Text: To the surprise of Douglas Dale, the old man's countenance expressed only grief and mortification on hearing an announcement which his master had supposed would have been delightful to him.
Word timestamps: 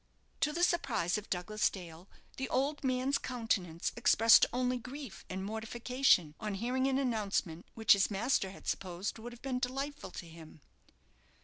To 0.39 0.51
the 0.51 0.63
surprise 0.63 1.19
of 1.19 1.29
Douglas 1.29 1.69
Dale, 1.69 2.09
the 2.37 2.49
old 2.49 2.83
man's 2.83 3.19
countenance 3.19 3.91
expressed 3.95 4.47
only 4.51 4.79
grief 4.79 5.23
and 5.29 5.45
mortification 5.45 6.33
on 6.39 6.55
hearing 6.55 6.87
an 6.87 6.97
announcement 6.97 7.67
which 7.75 7.93
his 7.93 8.09
master 8.09 8.49
had 8.49 8.67
supposed 8.67 9.19
would 9.19 9.31
have 9.31 9.43
been 9.43 9.59
delightful 9.59 10.09
to 10.09 10.25
him. 10.27 10.61